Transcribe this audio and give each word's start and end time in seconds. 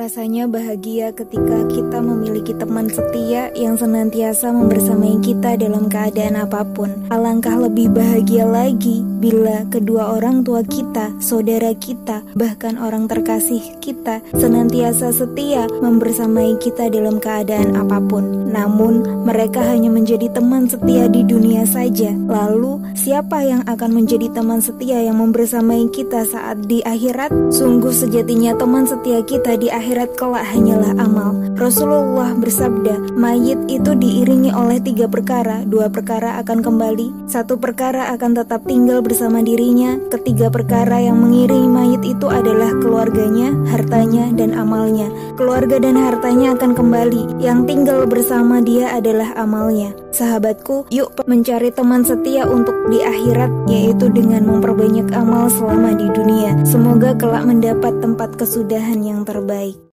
Rasanya 0.00 0.48
bahagia 0.48 1.12
ketika 1.12 1.60
kita 1.68 2.00
memiliki 2.00 2.56
teman 2.56 2.88
setia 2.88 3.52
yang 3.52 3.76
senantiasa 3.76 4.48
membersamai 4.48 5.20
kita 5.20 5.60
dalam 5.60 5.92
keadaan 5.92 6.40
apa 6.40 6.64
pun. 6.64 7.04
Alangkah 7.12 7.60
lebih 7.60 7.92
bahagia 7.92 8.48
lagi 8.48 9.04
bila 9.20 9.68
kedua 9.68 10.16
orang 10.16 10.40
tua 10.40 10.64
kita, 10.64 11.12
saudara 11.20 11.76
kita, 11.76 12.24
bahkan 12.32 12.80
orang 12.80 13.12
terkasih 13.12 13.60
kita 13.84 14.24
senantiasa 14.32 15.12
setia 15.12 15.68
membersamai 15.68 16.56
kita 16.56 16.88
dalam 16.88 17.20
keadaan 17.20 17.76
apa 17.76 18.00
pun. 18.00 18.48
Namun, 18.48 19.04
mereka 19.28 19.60
hanya 19.68 19.92
menjadi 19.92 20.32
teman 20.32 20.64
setia 20.64 21.12
di 21.12 21.28
dunia 21.28 21.68
saja. 21.68 22.08
Lalu, 22.16 22.80
siapa 22.96 23.44
yang 23.44 23.68
akan 23.68 24.00
menjadi 24.00 24.32
teman 24.32 24.64
setia 24.64 25.04
yang 25.04 25.20
membersamai 25.20 25.92
kita 25.92 26.24
saat 26.24 26.64
di 26.64 26.80
akhirat? 26.88 27.52
Sungguh 27.52 27.92
sejatinya 27.92 28.56
teman 28.56 28.88
setia 28.88 29.20
kita 29.20 29.60
di 29.60 29.68
akhirat 29.68 29.89
kelak 30.14 30.46
hanyalah 30.46 30.94
amal. 31.00 31.34
Rasulullah 31.58 32.30
bersabda, 32.38 33.16
mayit 33.18 33.58
itu 33.66 33.96
diiringi 33.98 34.54
oleh 34.54 34.78
tiga 34.78 35.10
perkara. 35.10 35.66
Dua 35.66 35.90
perkara 35.90 36.38
akan 36.44 36.62
kembali, 36.62 37.26
satu 37.26 37.58
perkara 37.58 38.12
akan 38.14 38.38
tetap 38.38 38.62
tinggal 38.68 39.02
bersama 39.02 39.42
dirinya. 39.42 39.98
Ketiga 40.12 40.52
perkara 40.52 41.00
yang 41.00 41.18
mengiringi 41.18 41.66
mayit 41.66 42.02
itu 42.04 42.30
adalah 42.30 42.70
keluarganya, 42.78 43.50
hartanya, 43.72 44.28
dan 44.36 44.54
amalnya. 44.54 45.08
Keluarga 45.34 45.80
dan 45.80 45.98
hartanya 45.98 46.54
akan 46.54 46.72
kembali. 46.76 47.42
Yang 47.42 47.58
tinggal 47.66 48.06
bersama 48.06 48.60
dia 48.60 48.92
adalah 48.92 49.32
amalnya. 49.34 49.96
Sahabatku, 50.12 50.92
yuk 50.92 51.16
mencari 51.24 51.72
teman 51.72 52.04
setia 52.04 52.44
untuk 52.44 52.76
di 52.92 53.00
akhirat, 53.00 53.48
yaitu 53.72 54.12
dengan 54.12 54.44
memperbanyak 54.44 55.08
amal 55.16 55.48
selama 55.48 55.96
di 55.96 56.12
dunia. 56.12 56.52
Semoga 56.68 57.16
kelak 57.16 57.48
mendapat 57.48 58.04
tempat 58.04 58.36
kesudahan 58.36 59.00
yang 59.00 59.24
terbaik. 59.24 59.79